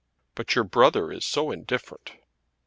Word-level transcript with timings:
"But 0.33 0.55
your 0.55 0.63
brother 0.63 1.11
is 1.11 1.25
so 1.25 1.51
indifferent." 1.51 2.13